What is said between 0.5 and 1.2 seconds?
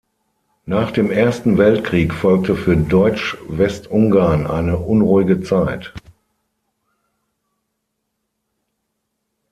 Nach dem